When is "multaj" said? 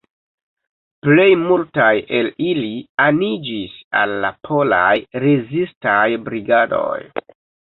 1.41-1.91